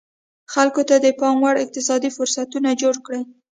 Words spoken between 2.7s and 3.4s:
جوړ کړي.